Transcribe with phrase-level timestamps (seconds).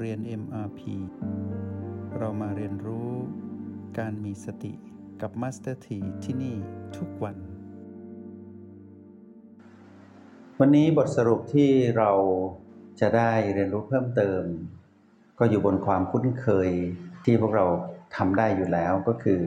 [0.00, 0.80] เรียน MRP
[2.18, 3.10] เรามาเรียนรู้
[3.98, 4.72] การมีสติ
[5.20, 6.56] กับ Master T ที่ที่นี่
[6.96, 7.36] ทุกวัน
[10.60, 12.10] วันนี้บทสรุปที่เรา
[13.00, 14.42] จะได้เรียนรู้เพิ่มเติม
[15.38, 16.70] ก็อยู่บนความคุ้นเคย
[17.24, 17.66] ที่พวกเรา
[18.16, 19.42] ทำได้อยู่แล้วก็คือ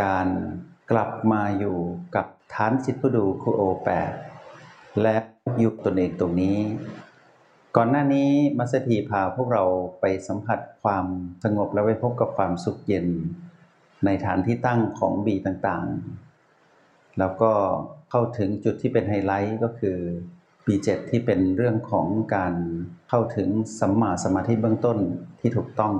[0.00, 0.26] การ
[0.90, 1.76] กลับมาอยู่
[2.14, 4.12] กับฐานจิตผู้ดูคูโอแปด
[5.02, 5.16] และ
[5.62, 6.58] ยู่ตนเองตรงนี้
[7.76, 9.64] ก่อนหน้านี้มัสถีพาพวกเรา
[10.00, 11.06] ไปสัมผัสความ
[11.44, 13.06] สงบและไปพบกับความสุขเย็น
[14.04, 17.52] ในฐานที่ตั้งของบีต่างๆ แล้วก็
[18.10, 19.98] เข้าถึงจุดที่เป็นไฮไลท์ก็คือ
[20.66, 22.06] B7 ที่เป็นเรื่องของ
[22.36, 22.54] การ
[23.08, 23.48] เข้าถึง
[23.80, 24.98] สัมมาสมาธิเบื้องต้น
[25.40, 25.94] ที่ถูกต้อง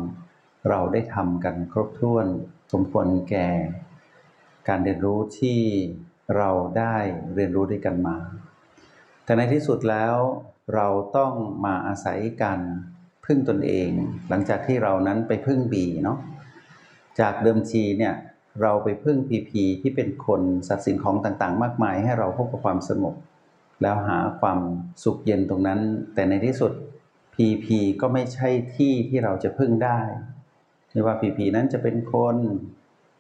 [0.68, 2.26] เราได้ทำกันครบถ้วน
[2.72, 3.48] สมควรแก่
[4.68, 5.60] การเรียนรู้ที่
[6.36, 6.96] เราได้
[7.34, 8.16] เรียนรู้ด้วยกันมา
[9.24, 10.14] แต่ในที่สุดแล้ว
[10.74, 11.32] เราต้อง
[11.64, 12.60] มาอาศัยการ
[13.26, 13.90] พึ่งตนเอง
[14.28, 16.18] หลังจากที่เรานั้นไปพึ่งบีเนาะ
[17.20, 18.14] จากเดิมทีเนี่ย
[18.62, 23.14] เราไปพึ่งพีพีที่เป็นคนสัตว์สิ่งของต่างๆ มากมาย ให้เราพบกับความสงบ
[23.82, 24.58] แล้วหาความ
[25.04, 25.80] สุขเย็นตรงนั้น
[26.14, 26.72] แต่ในที่สุด
[27.34, 30.00] พีพีก็ไม่ใช่ที่ที่เราจะพึ่งได้
[30.92, 32.36] ไม่ว่าพีพีนั้นจะเป็นคน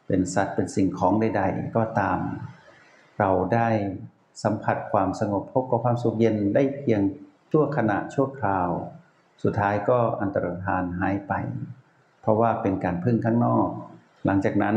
[0.06, 2.20] เป็นสัตว์เป็นสิ่งของใด ๆ ก็ตาม
[3.18, 3.68] เราได้
[4.42, 7.00] สัมผัสความสงบพบกับความสุขเย็นได้เพียง
[7.50, 8.70] ชั่วขณะชั่วคราว
[9.42, 11.32] สุดท้ายก็อันตรธานหายไป
[12.20, 13.68] เพราะว่าเป็นการพึ่งข้างนอก
[14.26, 14.76] หลังจากนั้น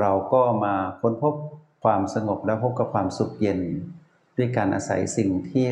[0.00, 1.34] เราก็มาค้นพบ
[1.84, 3.60] ความสงบแล้วพบกับความสุขเย็น
[4.36, 5.68] ด้วยการอาศัยสิ่งที่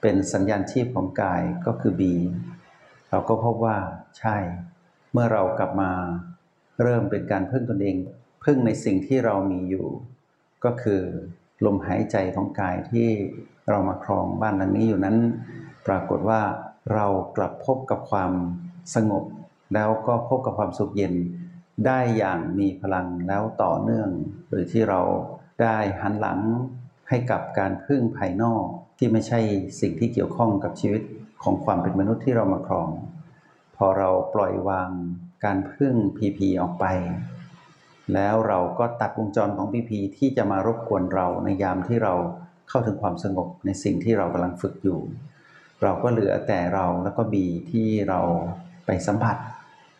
[0.00, 2.14] เป็นสัญญาณชีพของกายก็คือบี
[3.10, 3.76] เราก็พบว่า
[4.18, 4.36] ใช่
[5.12, 5.92] เมื่อเรากลับมา
[6.82, 7.96] เริ่มเป็นการพึ่งตนเอง
[8.44, 9.86] พึ่งในสิ่งที่เรามีอยู่
[10.64, 11.02] ก็คือ
[11.64, 13.08] ลมหายใจของกายที่
[13.68, 15.16] เรามาครองบ้านหลังนี้อยู่นั้น
[15.86, 16.40] ปรากฏว่า
[16.94, 18.32] เรากลับพบกับความ
[18.94, 19.24] สงบ
[19.74, 21.14] แล้วก็พบกับความสุขเย็น
[21.86, 24.08] ได้อย่างมีพลังแล้วต่อเนื่อง
[24.50, 25.00] โดยที่เรา
[25.62, 26.40] ได้หันหลัง
[27.08, 28.64] ให้กับการพึ่งภายนอก
[28.98, 29.40] ที่ไม่ใช่
[29.80, 31.02] สิ่งที่เกี่ยวข้องกับชีวิต
[31.42, 32.88] ของความเป็นมนุษย์ที่เรามาครอง
[33.76, 34.90] พอเราปล่อยวาง
[35.44, 36.84] การพึ่งพีพีออกไป
[38.14, 42.14] แล้วเราก็ตัดวงจรของพีพีที่จะมารบกวนเราในยามที่เรา
[42.68, 44.98] เข้าถึงความสงบในสิ่งที่เรากำลังฝึกอยู่
[45.82, 48.20] เราก็เหลือแต่เราแล้วก็บีที่เรา
[48.86, 49.36] ไปสัมผัส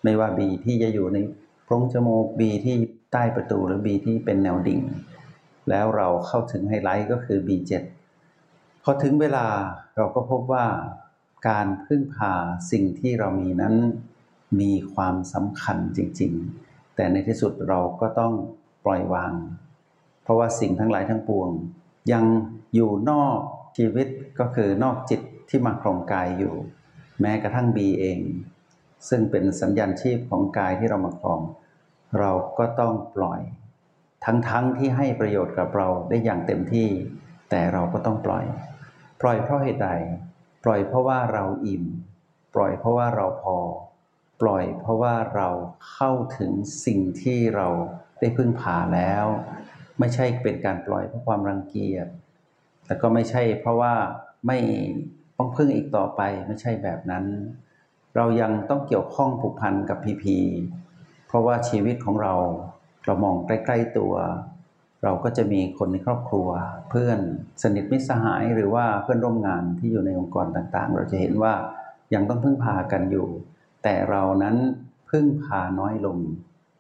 [0.05, 1.19] ไม่ว่าบีที่จะอยู่ใน
[1.65, 2.75] โพรงจมูกบีที่
[3.13, 4.81] ใต้ประตูหรือบีที่เป็นแนวดิ่ง
[5.71, 7.73] แล้วเราเข้าถึงไฮไลท์ก็คือ B7
[8.83, 9.47] พอถึงเวลา
[9.97, 10.67] เราก็พบว่า
[11.49, 12.33] การพึ่งพา
[12.71, 13.75] สิ่งที่เรามีนั้น
[14.61, 16.70] มีความสำคัญจริง ๆ
[17.01, 18.35] แต่ในที่สุดเราก็ต้อง
[18.85, 19.33] ปล่อยวาง
[20.23, 21.51] เพราะว่าสิ่งทั้งหลายทั้งปวง
[22.13, 22.25] ยัง
[22.75, 23.39] อยู่นอก
[23.77, 26.55] ชีวิตก็คือนอกจิตที่มาครองกายอยู่
[27.21, 28.21] แม้กระทั่งบีเอง
[29.09, 31.41] ซึ่งเป็นสัญญาณชีพของกายที่เรามาครอง
[32.19, 33.41] เราก็ต้องปล่อย
[34.25, 36.89] ทั้งๆทที่ให้ประโยชน์กับเราได้อย่างเต็มที่
[37.51, 38.45] แต่เราก็ต้องปล่อย
[39.21, 39.89] ปล่อยเพราะเหตุใด
[40.65, 41.85] ปล่อยเพราะว่าเราอิ่ม
[42.55, 43.59] ปล่อยเพราะว่าเราพอ
[44.43, 45.49] ปล่อยเพราะว่าเรา
[45.93, 46.53] เข้าถึง
[46.87, 47.69] สิ่งที่เรา
[48.21, 49.25] ได้พึ่งพาแล้ว
[49.99, 52.07] ไม่ใช่เป็นการปล่อยเพราะความรังเกียจ
[52.87, 53.95] แล้วก็ไม่ใช่เพราะว่า
[54.47, 54.59] ไม่
[55.37, 57.25] ต้องพึ่งอีกต่อไปไม่ใช่แบบนั้น
[58.17, 60.39] เรายังต้องเกี่ยวข้องผูกพันกับพีพี
[61.27, 62.35] เพราะว่าชีวิตของเรา
[63.07, 64.15] เรามองใกล้ๆตัว
[65.05, 66.49] เราก็จะมีคนในครอบครัว
[66.91, 67.19] เพื่อน
[67.63, 71.53] สนิทมิตรสหายหรือว่าเพื่อนร่วมงานที่อยู่ในองค์กรต่างๆ เราจะเห็นว่า
[72.15, 73.29] ยังต้องพึ่งพากันอยู่
[73.83, 74.57] แต่เรานั้น
[75.11, 76.19] พึ่งพาน้อยลง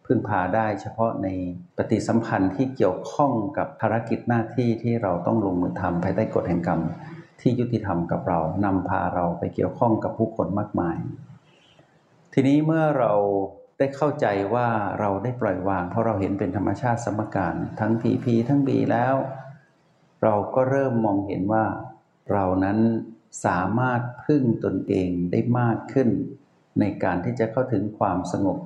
[0.06, 1.28] พึ่งพาได้เฉพาะใน
[1.77, 6.81] ปฏิสัมพันธ์ที่เกี่ยวข้องกับภารกิจหน้าที่ที่เราต้องลงมือทำภายใต้กฎแห่งกรรม
[7.41, 10.97] ที่ยุติธรรมกับเรานำพาเราไปเกี่ยวข้องกับผู้คนมากมาย
[12.33, 13.12] ทีนี้เมื่อเรา
[13.78, 14.69] ได้เข้าใจว่า
[15.00, 19.14] เราได้ปล่อยวาง เพราะเราเห็นเป็นธรรมชาติสมการ ทั้งพีพทั้งบีแล้ว
[20.23, 21.64] เราก็เริ่มมองเห็นว่า
[22.32, 22.79] เรานั้น
[23.44, 26.08] สามารถพึ่งตนเองได้มากขึ้น
[26.81, 28.58] ในการที่จะเข้าถึงความสงบ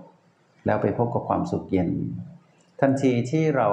[0.67, 1.91] แล้วไปพบกับความสุขเย็น
[2.81, 3.69] ทันทีที่เรา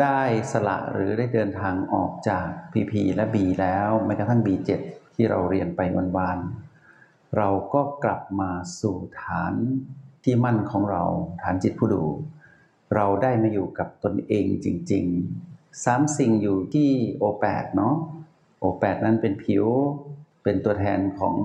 [0.00, 0.20] ได้
[0.52, 4.70] สละหรือได้เดินทางออกจาก PP และ B แล้วแม้กระทั่ง B7
[5.14, 6.38] ที่เราเรียนไปวันวาน
[7.36, 8.50] เราก็กลับมา
[8.80, 9.54] สู่ฐาน
[10.24, 11.02] ที่มั่นของเรา
[11.42, 12.04] ฐานจิตผู้ดู
[12.94, 16.90] เราได้มาอยู่กับตนเองจริงๆสามสิ่งอยู่ที่
[17.22, 17.94] O8 เนาะ
[18.62, 19.64] O8 นั้นเป็นผิว
[20.42, 21.36] เป็นตัวแทนของ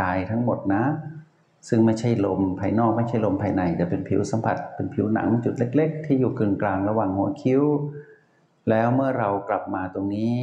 [0.00, 0.84] กายทั้งหมดนะ
[1.68, 7.62] ซึ่งไม่ใช่ลมภายนอกไม่ใช่ลมภายใน แต่เป็นผิวสัมผัส เป็นผิวหนังจุดเล็ก ๆ ที่อยู่กึ่งกลางระหว่างหัวคิ้ว
[8.70, 10.34] แล้วเมื่อเรากลับมาตรงนี้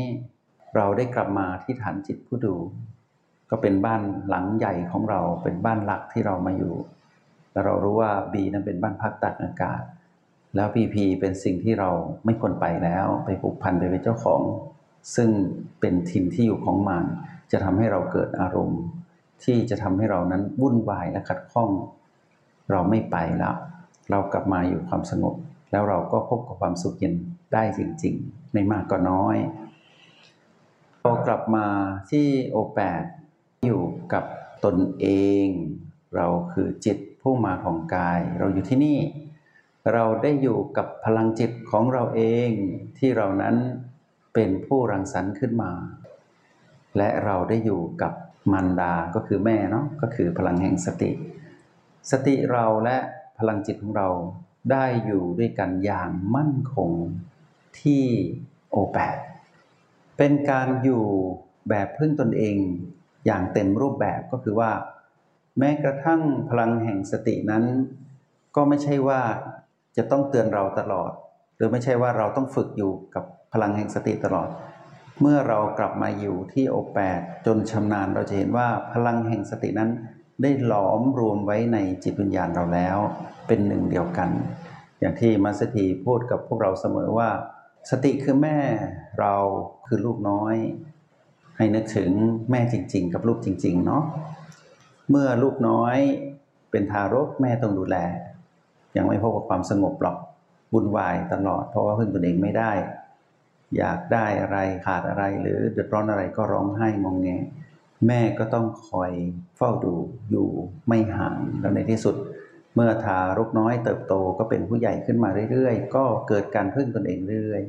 [0.75, 2.55] เราได้กลับมาที่ฐานจิตผู้ดู
[3.49, 6.75] ก็เป็นบ้านหลังใหญ่ของเราเป็นบ้านหลักที่เรามาอยู่
[7.51, 9.81] แล้วเรารู้ว่า B นั้นเป็นบ้านพักตากอากาศ
[10.55, 11.89] แล้ว PP เป็นสิ่งที่เรา
[12.25, 14.41] ไม่ควรไปแล้ว ไปผูกพันไปเป็นเจ้าของ
[15.15, 15.29] ซึ่ง
[15.79, 17.03] เป็นถิ่นที่อยู่ของมัน
[17.51, 18.81] จะทำให้เราเกิดอารมณ์
[19.45, 21.69] ที่จะทำให้เรานั้นวุ่นวายและขัดข้อง
[22.71, 23.55] เราไม่ไปแล้ว
[24.11, 25.35] เรากลับมาอยู่ความสงบ
[25.71, 27.13] แล้วเราก็พบกับความสุขเย็น
[27.53, 29.37] ได้จริง ๆ ไม่มากก็น้อย
[31.01, 31.65] เรากลับมา
[32.11, 33.03] ที่โอแปด
[33.65, 33.81] อยู่
[34.13, 34.23] กับ
[34.65, 35.05] ตนเอ
[35.45, 35.47] ง
[36.15, 38.99] เราคือจิตผู้มาของกาย เราอยู่ที่นี่
[39.93, 42.49] เราได้อยู่กับพลังจิตของเราเอง
[42.97, 43.55] ที่เรานั้น
[44.33, 45.71] เป็นผู้รังสรรค์ขึ้นมา
[46.97, 48.13] และเราได้อยู่กับ
[48.51, 51.11] มารดาก็คือแม่เนาะก็คือพลังแห่งสติ
[52.11, 52.97] สติเราและ
[53.39, 54.07] พลังจิตของเรา
[54.71, 56.91] ได้อยู่ด้วยกันอย่างมั่นคง
[57.79, 58.03] ที่
[58.69, 59.17] โอแปด
[60.17, 61.03] เป็นการอยู่
[61.69, 62.57] แบบพึ่งตนเอง
[63.25, 64.71] อย่างเต็มรูปแบบก็คือว่า
[65.59, 67.63] แม้กระทั่งพลังแห่งสตินั้น
[68.55, 69.21] ก็ไม่ใช่ว่า
[69.97, 71.11] จะต้องเตือนเราตลอด
[71.55, 74.49] หรือไม่ใช่ว่าเราต้องฝึกอยู่กับพลังแห่งสติตลอด
[75.21, 79.91] เมื่อเรากลับมาอยู่ที่โอแปดจนชำนาญเราจะเห็นว่าพลังแห่งสตินั้น
[80.41, 82.97] ได้หลอมรวมไว้ในจิตวิญญาณเราแล้ว
[83.47, 84.29] เป็นหนึ่งเดียวกัน
[84.99, 87.29] อย่างที่มัสถีพูดกับพวกเราเสมอว่า
[87.89, 88.57] สติคือแม่
[89.19, 89.35] เรา
[89.87, 90.55] คือลูกน้อย
[91.57, 92.11] ให้นึกถึง
[92.51, 94.03] แม่จริง ๆ กับลูกจริง ๆ เนาะ
[95.09, 95.97] เมื่อลูกน้อย
[96.71, 97.97] เป็นทารกแม่ต้องดูแล
[98.97, 100.17] ยังไม่พบกับความสงบหรอก
[100.73, 102.71] วุ่นวายตลอด เพราะว่าพึ่งตนเองไม่ได้
[103.77, 107.29] อยากได้อะไรขาดอะไรหรือเดือดร้อนอะไรก็ร้องไห้งองแง
[108.07, 109.11] แม่ก็ต้องคอย
[109.57, 109.95] เฝ้าดู
[110.29, 110.47] อยู่
[110.87, 112.15] ไม่ห่างแล้วในที่สุด
[112.75, 117.61] เมื่อทารกน้อยเติบโตก็เป็นผู้ใหญ่ขึ้นมาเรื่อยๆ ก็เกิดการพึ่งตนเองเรื่อย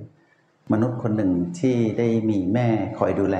[0.72, 2.68] มนุษย์คนหนึ่งที่ได้มีแม่
[2.98, 3.38] คอยดูแล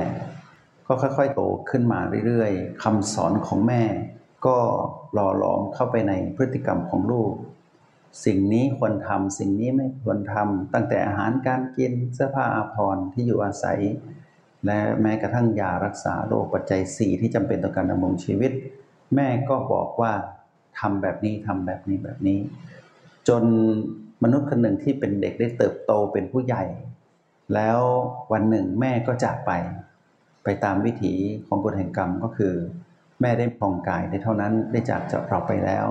[0.87, 3.83] ก็ค่อยๆโตขึ้นมาเรื่อยๆคำสอนของแม่
[4.47, 4.57] ก็
[5.15, 7.33] หล่อหลอมเข้าไปในพฤติกรรมของลูก
[8.25, 13.81] สิ่งนี้ควรทำสิ่งนี้ไม่ควรทำตั้งแต่อาหารการกินเสื้อผ้าอาภรณ์ที่อยู่อาศัย
[14.67, 18.53] และแม้กระทั่งยารักษาโรคปัจจัยสี่ที่จำเป็นต่อการดำรงชีวิต
[19.15, 20.13] แม่ก็บอกว่า
[20.79, 22.39] ทำแบบนี้ทำแบบนี้แบบนี้
[23.29, 23.45] จน
[24.23, 26.65] มนุษย์คนหนึ่งที่เป็นเด็กได้เติบโตเป็นผู้ใหญ่
[27.55, 27.79] แล้ว
[28.33, 29.53] วันหนึ่งแม่ก็จากไป
[30.45, 31.15] ไปตามวิถี
[31.47, 32.55] ของกฎแห่งกรรมก็คือ
[33.21, 35.87] แม่ได้พองกายได้เท่านั้นได้จากจากเราไปแล้ว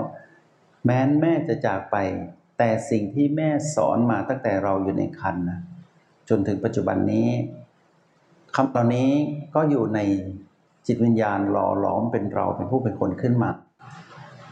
[0.85, 1.97] แม้นแม่จะจากไป
[2.57, 5.59] แต่สิ่งที่แม่สอนมาตั้งแต่เราอยู่ในครรภ์นะ
[6.29, 7.29] จนถึงปัจจุบันนี้
[8.55, 9.11] คำเหล่านี้
[9.55, 9.99] ก็อยู่ใน
[10.87, 13.49] จิตวิญญาณหล่อหลอมเป็นเราเป็นผู้เป็นคนขึ้นมา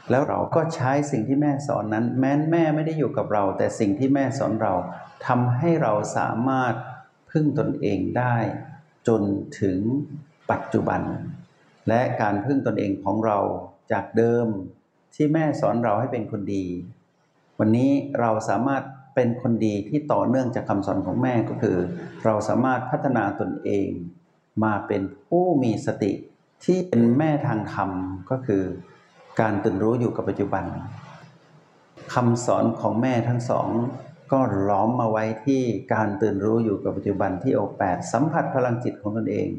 [0.09, 4.73] แล้วเราก็ใช้สิ่งที่แม่สอนนั้น แม้นแม่ไม่ได้อยู่กับเรา แต่สิ่งที่แม่สอนเรา
[5.27, 6.73] ทำให้เราสามารถ
[7.31, 8.35] พึ่งตนเองได้
[9.07, 9.21] จน
[9.59, 9.79] ถึง
[10.51, 11.01] ปัจจุบัน
[11.89, 13.39] และการพึ่งตนเองของเรา
[13.91, 14.47] จากเดิม
[15.15, 16.65] ที่แม่สอนเราให้เป็นคนดี
[17.59, 18.83] วันนี้เราสามารถ
[19.15, 21.77] เป็นคนดีที่ต่อเนื่องจากคำสอนของแม่ก็คือ
[22.25, 23.89] เราสามารถพัฒนาตนเอง
[24.63, 26.11] มาเป็นผู้มีสติ
[26.65, 27.89] ที่เป็นแม่ทางธรรม
[28.29, 28.63] ก็คือ
[29.39, 30.65] การตื่นรู้อยู่กับปัจจุบัน
[32.13, 33.67] คำสอนของแม่ทั้งสอง
[34.31, 34.39] ก็
[34.69, 35.61] ล้อมมาไว้ที่
[35.93, 39.49] การตื่นรู้อยู่กับปัจจุบันที่โอแปดสัมผัสพลังจิตของตนเอง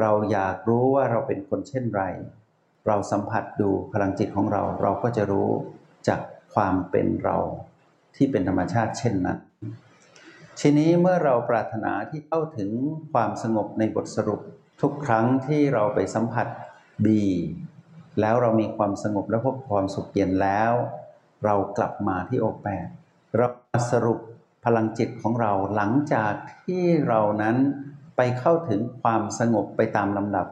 [0.00, 2.02] เราอยากรู้ว่าเราเป็นคนเช่นไร
[2.86, 5.50] เราสัมผัสดูพลังจิตของเราเราก็จะรู้
[6.08, 6.20] จาก
[6.54, 7.36] ความเป็นเรา
[8.16, 9.38] ที่เป็นธรรมชาติเช่นนั้น
[10.60, 12.70] ทีนี้เมื่อเราปรารถนาที่เข้าถึง
[13.12, 14.40] ความสงบในบทสรุป
[14.80, 16.46] ทุกครั้งที่เราไปสัมผัส
[17.04, 17.22] บี
[18.20, 20.72] แล้วเรามีความสงบและพบความสุขเย็นแล้ว
[21.44, 22.88] เรากลับมาที่โอแปด
[23.36, 23.46] เรา
[23.92, 24.18] สรุป
[24.64, 26.32] พลังจิตของเราหลังจาก
[26.64, 27.56] ที่เรานั้น
[28.16, 30.46] ไปเข้าถึงความสงบไปตามลำดับ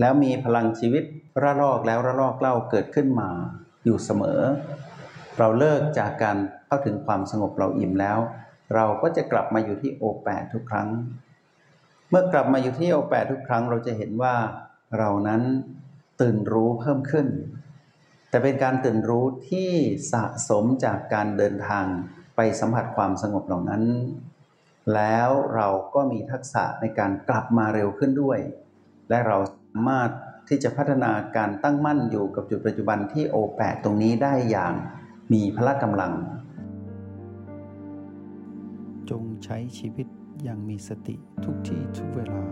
[0.00, 1.04] แล้วมีพลังชีวิต
[1.42, 3.30] ระลอกแล้วระลอกเล่าเกิดขึ้นมา
[3.84, 4.40] อยู่เสมอ
[5.38, 6.36] เราเลิกจากการ
[6.66, 8.18] เข้าถึงความสงบเราอิ่มแล้ว
[8.74, 10.88] เราก็จะกลับมาอยู่ที่โอแปดทุกครั้ง
[12.10, 14.34] เมื่อกลับมาอยู่ที่โอแปดทุกครั้งเราจะเห็นว่า
[14.98, 15.42] เรานั้น
[16.20, 17.26] ตื่นรู้เพิ่มขึ้น
[18.28, 19.70] แต่เป็นการตื่นรู้ที่
[20.12, 21.86] สะสมจากการเดินทาง
[22.36, 23.82] ไปสัมผัสความสงบเหล่านั้น
[24.94, 28.38] แล้วเราก็มีทักษะในการกลับมาเร็วขึ้นด้วย
[29.10, 30.10] และเราามารถ
[30.48, 34.72] ที่จะพัฒนาการตั้งมั่นอยู่กับจุดปัจจุบันที่โอแปดตรงนี้ได้อย่าง
[35.32, 36.12] มีพละกำลัง
[39.10, 40.06] จงใช้ชีวิต
[40.42, 42.44] อย่างมีสติทุกที่ทุกเวลา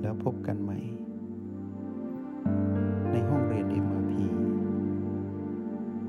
[0.00, 0.78] แล้วพบกันใหม่
[3.12, 4.12] ในห้องเรียน MRP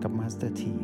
[0.01, 0.75] กับมาสเตอร์ที